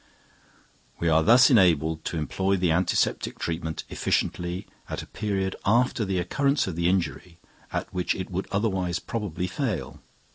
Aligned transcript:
We 0.99 1.09
are 1.09 1.21
thus 1.21 1.51
enabled 1.51 2.03
to 2.05 2.17
employ 2.17 2.57
the 2.57 2.71
antiseptic 2.71 3.37
treatment 3.37 3.83
efficiently 3.87 4.65
at 4.89 5.03
a 5.03 5.05
period 5.05 5.55
after 5.63 6.05
the 6.05 6.17
occurrence 6.17 6.65
of 6.65 6.75
the 6.75 6.89
injury 6.89 7.37
at 7.71 7.93
which 7.93 8.15
it 8.15 8.31
would 8.31 8.47
otherwise 8.51 8.97
probably 8.97 9.45
fail. 9.45 10.01